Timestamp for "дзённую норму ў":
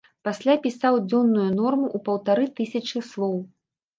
1.09-1.97